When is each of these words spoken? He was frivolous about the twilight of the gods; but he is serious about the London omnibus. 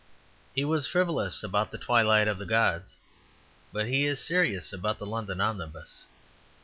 He 0.55 0.65
was 0.65 0.87
frivolous 0.87 1.43
about 1.43 1.69
the 1.69 1.77
twilight 1.77 2.27
of 2.27 2.39
the 2.39 2.45
gods; 2.47 2.95
but 3.71 3.85
he 3.85 4.05
is 4.05 4.19
serious 4.19 4.73
about 4.73 4.97
the 4.97 5.05
London 5.05 5.39
omnibus. 5.39 6.05